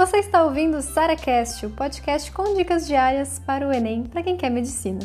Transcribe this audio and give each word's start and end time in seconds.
Você 0.00 0.16
está 0.16 0.42
ouvindo 0.42 0.78
o 0.78 0.80
SaraCast, 0.80 1.66
o 1.66 1.70
podcast 1.72 2.32
com 2.32 2.54
dicas 2.54 2.86
diárias 2.86 3.38
para 3.38 3.68
o 3.68 3.70
Enem 3.70 4.04
para 4.04 4.22
quem 4.22 4.34
quer 4.34 4.48
medicina. 4.48 4.98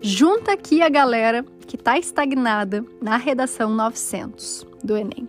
Junta 0.00 0.54
aqui 0.54 0.80
a 0.80 0.88
galera 0.88 1.44
que 1.66 1.76
está 1.76 1.98
estagnada 1.98 2.82
na 2.98 3.18
redação 3.18 3.68
900 3.68 4.66
do 4.82 4.96
Enem. 4.96 5.28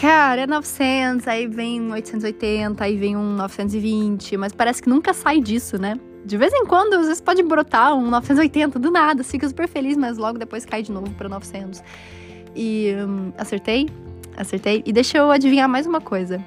Cara, 0.00 0.40
é 0.40 0.46
900, 0.46 1.28
aí 1.28 1.46
vem 1.46 1.78
um 1.78 1.92
880, 1.92 2.82
aí 2.82 2.96
vem 2.96 3.18
um 3.18 3.36
920, 3.36 4.38
mas 4.38 4.54
parece 4.54 4.80
que 4.80 4.88
nunca 4.88 5.12
sai 5.12 5.40
disso, 5.40 5.76
né? 5.78 6.00
De 6.24 6.38
vez 6.38 6.52
em 6.54 6.64
quando, 6.64 6.94
às 6.94 7.06
vezes 7.06 7.20
pode 7.20 7.42
brotar 7.42 7.94
um 7.94 8.08
980 8.08 8.78
do 8.78 8.90
nada, 8.90 9.22
fica 9.22 9.46
super 9.46 9.68
feliz, 9.68 9.94
mas 9.96 10.16
logo 10.16 10.38
depois 10.38 10.64
cai 10.64 10.82
de 10.82 10.90
novo 10.90 11.10
para 11.10 11.28
900. 11.28 11.82
E 12.56 12.94
hum, 12.96 13.30
acertei? 13.36 13.90
Acertei. 14.34 14.82
E 14.86 14.92
deixa 14.92 15.18
eu 15.18 15.30
adivinhar 15.30 15.68
mais 15.68 15.86
uma 15.86 16.00
coisa. 16.00 16.42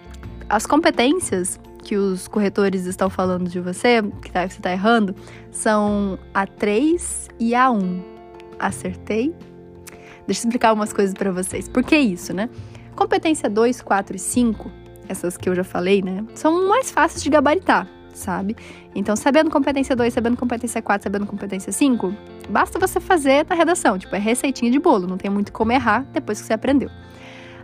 As 0.49 0.65
competências 0.65 1.59
que 1.83 1.95
os 1.95 2.27
corretores 2.27 2.85
estão 2.85 3.07
falando 3.09 3.47
de 3.47 3.59
você, 3.59 4.01
que, 4.23 4.31
tá, 4.31 4.47
você 4.47 4.57
está 4.57 4.71
errando, 4.71 5.15
são 5.51 6.17
a 6.33 6.47
3 6.47 7.27
e 7.39 7.53
a 7.53 7.69
1. 7.69 8.03
Acertei? 8.57 9.33
Deixa 10.25 10.41
eu 10.41 10.49
explicar 10.49 10.73
umas 10.73 10.91
coisas 10.91 11.13
para 11.13 11.31
vocês. 11.31 11.69
Por 11.69 11.83
que 11.83 11.95
isso, 11.95 12.33
né? 12.33 12.49
Competência 12.95 13.47
2, 13.47 13.83
4 13.83 14.15
e 14.15 14.19
5, 14.19 14.71
essas 15.07 15.37
que 15.37 15.47
eu 15.47 15.53
já 15.53 15.63
falei, 15.63 16.01
né? 16.01 16.25
São 16.33 16.67
mais 16.67 16.89
fáceis 16.89 17.21
de 17.21 17.29
gabaritar 17.29 17.87
sabe? 18.17 18.55
Então, 18.95 19.15
sabendo 19.15 19.49
competência 19.49 19.95
2, 19.95 20.13
sabendo 20.13 20.37
competência 20.37 20.81
4, 20.81 21.03
sabendo 21.03 21.25
competência 21.25 21.71
5, 21.71 22.13
basta 22.49 22.79
você 22.79 22.99
fazer 22.99 23.45
na 23.47 23.55
redação. 23.55 23.97
Tipo, 23.97 24.15
é 24.15 24.19
receitinha 24.19 24.71
de 24.71 24.79
bolo, 24.79 25.07
não 25.07 25.17
tem 25.17 25.29
muito 25.29 25.51
como 25.51 25.71
errar 25.71 26.05
depois 26.11 26.41
que 26.41 26.47
você 26.47 26.53
aprendeu. 26.53 26.89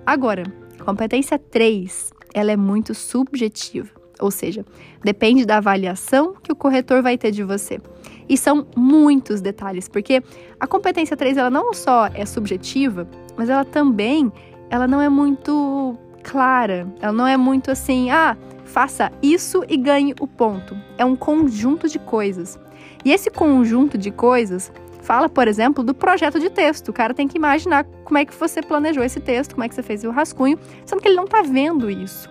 Agora, 0.05 0.43
competência 0.83 1.37
3, 1.37 2.13
ela 2.33 2.51
é 2.51 2.57
muito 2.57 2.93
subjetiva. 2.93 3.89
Ou 4.19 4.31
seja, 4.31 4.65
depende 5.03 5.45
da 5.45 5.57
avaliação 5.57 6.35
que 6.41 6.51
o 6.51 6.55
corretor 6.55 7.01
vai 7.01 7.17
ter 7.17 7.31
de 7.31 7.43
você. 7.43 7.81
E 8.29 8.37
são 8.37 8.67
muitos 8.75 9.41
detalhes, 9.41 9.89
porque 9.89 10.23
a 10.59 10.67
competência 10.67 11.17
3 11.17 11.35
ela 11.37 11.49
não 11.49 11.73
só 11.73 12.07
é 12.13 12.25
subjetiva, 12.25 13.07
mas 13.35 13.49
ela 13.49 13.65
também 13.65 14.31
ela 14.69 14.87
não 14.87 15.01
é 15.01 15.09
muito 15.09 15.97
clara. 16.23 16.87
Ela 17.01 17.13
não 17.13 17.27
é 17.27 17.37
muito 17.37 17.69
assim, 17.69 18.09
ah, 18.09 18.37
Faça 18.73 19.11
isso 19.21 19.63
e 19.69 19.77
ganhe 19.77 20.15
o 20.19 20.25
ponto. 20.25 20.75
É 20.97 21.05
um 21.05 21.15
conjunto 21.15 21.87
de 21.87 21.99
coisas. 21.99 22.59
E 23.05 23.11
esse 23.11 23.29
conjunto 23.29 23.99
de 23.99 24.09
coisas 24.09 24.71
fala, 25.03 25.29
por 25.29 25.47
exemplo, 25.47 25.83
do 25.83 25.93
projeto 25.93 26.39
de 26.39 26.49
texto. 26.49 26.89
O 26.89 26.93
cara 26.93 27.13
tem 27.13 27.27
que 27.27 27.37
imaginar 27.37 27.83
como 28.03 28.17
é 28.17 28.25
que 28.25 28.33
você 28.33 28.63
planejou 28.63 29.03
esse 29.03 29.19
texto, 29.19 29.53
como 29.53 29.63
é 29.63 29.69
que 29.69 29.75
você 29.75 29.83
fez 29.83 30.03
o 30.03 30.09
rascunho, 30.09 30.57
sendo 30.87 31.03
que 31.03 31.07
ele 31.07 31.15
não 31.15 31.25
está 31.25 31.43
vendo 31.43 31.87
isso. 31.87 32.27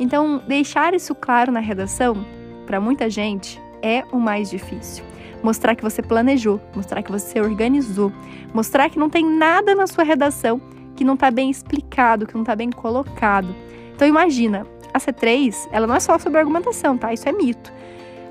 Então, 0.00 0.40
deixar 0.48 0.94
isso 0.94 1.14
claro 1.14 1.52
na 1.52 1.60
redação, 1.60 2.24
para 2.64 2.80
muita 2.80 3.10
gente, 3.10 3.60
é 3.82 4.02
o 4.12 4.18
mais 4.18 4.48
difícil. 4.48 5.04
Mostrar 5.42 5.74
que 5.74 5.82
você 5.82 6.00
planejou, 6.00 6.58
mostrar 6.74 7.02
que 7.02 7.12
você 7.12 7.38
organizou, 7.38 8.10
mostrar 8.54 8.88
que 8.88 8.98
não 8.98 9.10
tem 9.10 9.26
nada 9.26 9.74
na 9.74 9.86
sua 9.86 10.04
redação 10.04 10.58
que 10.96 11.04
não 11.04 11.14
está 11.14 11.30
bem 11.30 11.50
explicado, 11.50 12.26
que 12.26 12.34
não 12.34 12.42
está 12.42 12.54
bem 12.54 12.70
colocado. 12.70 13.54
Então 13.94 14.06
imagina, 14.06 14.66
a 14.92 14.98
C3, 14.98 15.68
ela 15.70 15.86
não 15.86 15.94
é 15.94 16.00
só 16.00 16.18
sobre 16.18 16.38
argumentação, 16.38 16.96
tá? 16.96 17.12
Isso 17.12 17.28
é 17.28 17.32
mito. 17.32 17.72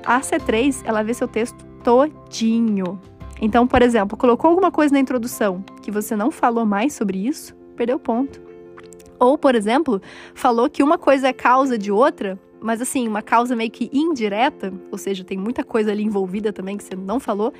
A 0.04 0.20
C3, 0.20 0.82
ela 0.84 1.02
vê 1.02 1.14
seu 1.14 1.28
texto 1.28 1.64
todinho. 1.82 3.00
Então, 3.40 3.66
por 3.66 3.82
exemplo, 3.82 4.16
colocou 4.16 4.50
alguma 4.50 4.70
coisa 4.70 4.94
na 4.94 5.00
introdução 5.00 5.64
que 5.82 5.90
você 5.90 6.14
não 6.14 6.30
falou 6.30 6.64
mais 6.64 6.92
sobre 6.92 7.26
isso, 7.26 7.54
perdeu 7.76 7.98
ponto. 7.98 8.40
Ou, 9.18 9.36
por 9.36 9.54
exemplo, 9.54 10.00
falou 10.34 10.68
que 10.70 10.82
uma 10.82 10.98
coisa 10.98 11.28
é 11.28 11.32
causa 11.32 11.76
de 11.76 11.90
outra, 11.90 12.38
mas 12.60 12.80
assim, 12.80 13.06
uma 13.08 13.22
causa 13.22 13.56
meio 13.56 13.70
que 13.70 13.90
indireta, 13.92 14.72
ou 14.90 14.98
seja, 14.98 15.24
tem 15.24 15.36
muita 15.36 15.64
coisa 15.64 15.90
ali 15.90 16.02
envolvida 16.04 16.52
também 16.52 16.76
que 16.76 16.84
você 16.84 16.94
não 16.94 17.18
falou, 17.18 17.52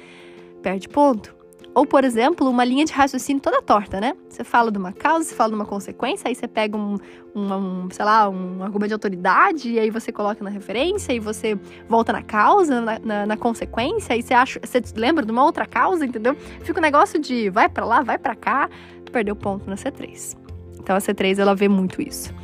perde 0.62 0.88
ponto. 0.88 1.34
Ou, 1.74 1.86
por 1.86 2.04
exemplo, 2.04 2.48
uma 2.48 2.64
linha 2.64 2.84
de 2.84 2.92
raciocínio 2.92 3.40
toda 3.40 3.62
torta, 3.62 3.98
né? 3.98 4.14
Você 4.28 4.44
fala 4.44 4.70
de 4.70 4.76
uma 4.76 4.92
causa, 4.92 5.24
você 5.24 5.34
fala 5.34 5.50
de 5.50 5.54
uma 5.54 5.64
consequência, 5.64 6.28
aí 6.28 6.34
você 6.34 6.46
pega 6.46 6.76
um, 6.76 6.98
um, 7.34 7.54
um, 7.54 7.88
sei 7.90 8.04
lá, 8.04 8.28
um 8.28 8.62
argumento 8.62 8.88
de 8.88 8.94
autoridade, 8.94 9.70
e 9.70 9.78
aí 9.78 9.90
você 9.90 10.12
coloca 10.12 10.44
na 10.44 10.50
referência, 10.50 11.14
e 11.14 11.18
você 11.18 11.58
volta 11.88 12.12
na 12.12 12.22
causa, 12.22 12.80
na, 12.80 12.98
na, 12.98 13.26
na 13.26 13.36
consequência, 13.38 14.14
aí 14.14 14.22
você 14.22 14.34
acha, 14.34 14.60
você 14.62 14.82
lembra 14.96 15.24
de 15.24 15.32
uma 15.32 15.44
outra 15.44 15.64
causa, 15.64 16.04
entendeu? 16.04 16.36
Fica 16.62 16.78
um 16.78 16.82
negócio 16.82 17.18
de 17.18 17.48
vai 17.48 17.70
para 17.70 17.86
lá, 17.86 18.02
vai 18.02 18.18
para 18.18 18.34
cá, 18.34 18.68
perdeu 19.10 19.34
ponto 19.34 19.68
na 19.68 19.76
C3. 19.76 20.36
Então 20.78 20.96
a 20.96 20.98
C3 20.98 21.38
ela 21.38 21.54
vê 21.54 21.68
muito 21.68 22.02
isso. 22.02 22.34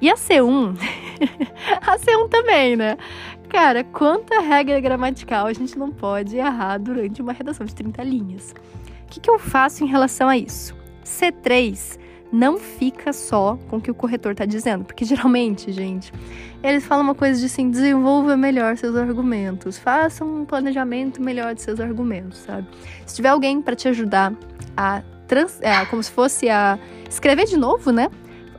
E 0.00 0.10
a 0.10 0.14
C1, 0.14 0.76
a 1.82 1.98
C1 1.98 2.28
também, 2.28 2.76
né? 2.76 2.96
Cara, 3.48 3.82
quanta 3.82 4.40
regra 4.40 4.78
gramatical 4.78 5.46
a 5.46 5.52
gente 5.52 5.78
não 5.78 5.90
pode 5.90 6.36
errar 6.36 6.78
durante 6.78 7.22
uma 7.22 7.32
redação 7.32 7.64
de 7.64 7.74
30 7.74 8.02
linhas? 8.02 8.54
O 9.04 9.08
que, 9.08 9.20
que 9.20 9.30
eu 9.30 9.38
faço 9.38 9.82
em 9.82 9.86
relação 9.86 10.28
a 10.28 10.36
isso? 10.36 10.76
C3 11.02 11.98
não 12.30 12.58
fica 12.58 13.10
só 13.10 13.58
com 13.68 13.78
o 13.78 13.80
que 13.80 13.90
o 13.90 13.94
corretor 13.94 14.32
está 14.32 14.44
dizendo, 14.44 14.84
porque 14.84 15.02
geralmente, 15.04 15.72
gente, 15.72 16.12
eles 16.62 16.84
falam 16.84 17.02
uma 17.02 17.14
coisa 17.14 17.40
de 17.40 17.46
assim: 17.46 17.70
desenvolva 17.70 18.36
melhor 18.36 18.76
seus 18.76 18.94
argumentos, 18.96 19.78
faça 19.78 20.24
um 20.24 20.44
planejamento 20.44 21.22
melhor 21.22 21.54
de 21.54 21.62
seus 21.62 21.80
argumentos, 21.80 22.38
sabe? 22.38 22.68
Se 23.06 23.16
tiver 23.16 23.30
alguém 23.30 23.62
para 23.62 23.74
te 23.74 23.88
ajudar 23.88 24.34
a, 24.76 25.02
trans, 25.26 25.58
é, 25.62 25.84
como 25.86 26.02
se 26.02 26.10
fosse 26.10 26.50
a 26.50 26.78
escrever 27.08 27.46
de 27.46 27.56
novo, 27.56 27.90
né? 27.90 28.10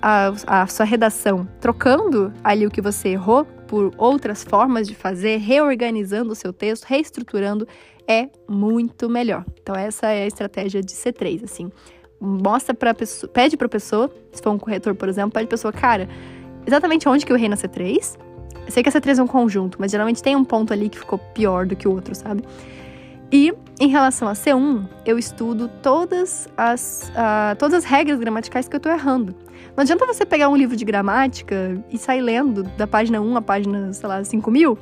a, 0.02 0.32
a 0.48 0.68
sua 0.68 0.86
redação, 0.86 1.48
trocando 1.60 2.34
ali 2.44 2.66
o 2.66 2.72
que 2.72 2.82
você 2.82 3.10
errou 3.10 3.46
por 3.70 3.94
outras 4.00 4.44
formas 4.44 4.88
de 4.88 4.96
fazer, 4.96 5.38
reorganizando 5.38 6.32
o 6.32 6.36
seu 6.36 6.52
texto, 6.52 6.86
reestruturando, 6.86 7.68
é 8.08 8.28
muito 8.50 9.08
melhor. 9.08 9.46
Então 9.62 9.76
essa 9.76 10.08
é 10.08 10.24
a 10.24 10.28
estratégia 10.28 10.82
de 10.82 10.92
C3, 10.92 11.44
assim. 11.44 11.72
Mostra 12.20 12.74
para 12.74 12.96
pessoa, 12.96 13.32
pede 13.32 13.56
para 13.56 13.70
pessoa, 13.70 14.12
se 14.32 14.42
for 14.42 14.50
um 14.50 14.58
corretor, 14.58 14.96
por 14.96 15.08
exemplo, 15.08 15.32
pede 15.32 15.46
a 15.46 15.50
pessoa, 15.50 15.72
cara, 15.72 16.10
exatamente 16.66 17.08
onde 17.08 17.24
que 17.24 17.32
eu 17.32 17.38
errei 17.38 17.48
na 17.48 17.56
C3? 17.56 18.18
Eu 18.66 18.72
sei 18.72 18.82
que 18.82 18.90
a 18.90 18.92
C3 18.92 19.20
é 19.20 19.24
um 19.24 19.28
conjunto, 19.28 19.78
mas 19.80 19.92
geralmente 19.92 20.24
tem 20.24 20.36
um 20.36 20.44
ponto 20.44 20.74
ali 20.74 20.90
que 20.90 20.98
ficou 20.98 21.20
pior 21.20 21.68
do 21.68 21.76
que 21.76 21.88
o 21.88 21.92
outro, 21.92 22.16
sabe? 22.16 22.44
E 23.32 23.54
em 23.80 23.88
relação 23.88 24.28
a 24.28 24.34
C1, 24.34 24.86
eu 25.06 25.18
estudo 25.20 25.70
todas 25.82 26.50
as, 26.58 27.12
uh, 27.12 27.56
todas 27.58 27.76
as 27.76 27.84
regras 27.86 28.20
gramaticais 28.20 28.68
que 28.68 28.76
eu 28.76 28.80
estou 28.80 28.92
errando. 28.92 29.36
Não 29.76 29.84
adianta 29.84 30.06
você 30.06 30.26
pegar 30.26 30.50
um 30.50 30.56
livro 30.58 30.76
de 30.76 30.84
gramática 30.84 31.82
e 31.90 31.98
sair 31.98 32.22
lendo 32.22 32.64
da 32.64 32.88
página 32.88 33.22
1 33.22 33.38
à 33.38 33.42
página, 33.42 33.94
sei 33.94 34.10
lá, 34.10 34.24
5 34.24 34.52
mil, 34.52 34.78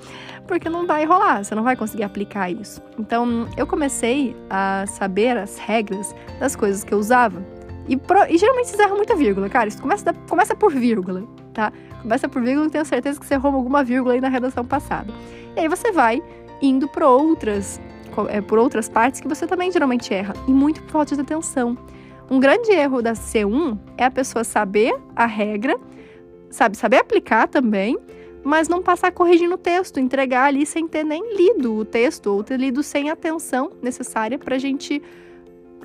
porque 0.47 0.69
não 0.69 0.87
vai 0.87 1.05
rolar, 1.05 1.43
você 1.43 1.53
não 1.53 1.61
vai 1.61 1.75
conseguir 1.75 2.03
aplicar 2.03 2.49
isso. 2.49 2.81
Então, 2.97 3.47
eu 3.57 3.67
comecei 3.67 4.35
a 4.49 4.85
saber 4.87 5.37
as 5.37 5.57
regras 5.57 6.15
das 6.39 6.55
coisas 6.55 6.83
que 6.83 6.93
eu 6.93 6.97
usava. 6.97 7.43
E, 7.87 7.95
pro, 7.95 8.25
e 8.29 8.37
geralmente 8.37 8.69
vocês 8.69 8.79
erram 8.79 8.97
muita 8.97 9.15
vírgula, 9.15 9.49
cara. 9.49 9.67
Isso 9.67 9.81
começa, 9.81 10.05
da, 10.05 10.13
começa 10.27 10.55
por 10.55 10.73
vírgula, 10.73 11.23
tá? 11.53 11.71
Começa 12.01 12.27
por 12.27 12.41
vírgula, 12.41 12.69
tenho 12.69 12.85
certeza 12.85 13.19
que 13.19 13.25
você 13.25 13.35
errou 13.35 13.53
alguma 13.53 13.83
vírgula 13.83 14.15
aí 14.15 14.21
na 14.21 14.29
redação 14.29 14.65
passada. 14.65 15.13
E 15.55 15.59
aí 15.59 15.67
você 15.67 15.91
vai 15.91 16.21
indo 16.61 16.87
para 16.87 17.07
outras, 17.07 17.79
é, 18.29 18.41
por 18.41 18.57
outras 18.57 18.89
partes 18.89 19.19
que 19.19 19.27
você 19.27 19.45
também 19.45 19.71
geralmente 19.71 20.13
erra. 20.13 20.33
E 20.47 20.51
muito 20.51 20.81
por 20.83 20.91
falta 20.91 21.15
de 21.15 21.21
atenção. 21.21 21.77
Um 22.29 22.39
grande 22.39 22.71
erro 22.71 23.01
da 23.01 23.13
C1 23.13 23.77
é 23.97 24.05
a 24.05 24.11
pessoa 24.11 24.43
saber 24.43 24.95
a 25.15 25.25
regra, 25.25 25.79
sabe, 26.49 26.75
saber 26.77 26.97
aplicar 26.97 27.47
também, 27.47 27.97
mas 28.43 28.67
não 28.67 28.81
passar 28.81 29.11
corrigindo 29.11 29.55
o 29.55 29.57
texto, 29.57 29.99
entregar 29.99 30.45
ali 30.45 30.65
sem 30.65 30.87
ter 30.87 31.03
nem 31.03 31.35
lido 31.35 31.75
o 31.75 31.85
texto 31.85 32.27
ou 32.27 32.43
ter 32.43 32.59
lido 32.59 32.83
sem 32.83 33.09
atenção 33.09 33.71
necessária 33.81 34.37
para 34.37 34.55
a 34.55 34.59
gente 34.59 35.01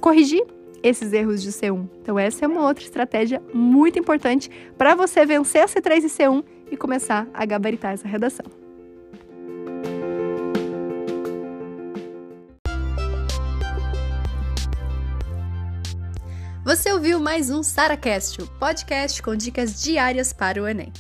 corrigir 0.00 0.44
esses 0.82 1.12
erros 1.12 1.42
de 1.42 1.50
C1. 1.50 1.88
Então, 2.00 2.18
essa 2.18 2.44
é 2.44 2.48
uma 2.48 2.66
outra 2.66 2.82
estratégia 2.82 3.40
muito 3.54 3.98
importante 3.98 4.50
para 4.76 4.94
você 4.94 5.24
vencer 5.24 5.62
a 5.62 5.66
C3 5.66 6.04
e 6.04 6.06
C1 6.06 6.44
e 6.70 6.76
começar 6.76 7.28
a 7.32 7.44
gabaritar 7.44 7.92
essa 7.92 8.08
redação. 8.08 8.61
Você 16.64 16.92
ouviu 16.92 17.18
mais 17.18 17.50
um 17.50 17.60
SaraCast, 17.60 18.40
o 18.40 18.46
podcast 18.46 19.20
com 19.20 19.34
dicas 19.34 19.82
diárias 19.82 20.32
para 20.32 20.62
o 20.62 20.68
Enem. 20.68 20.92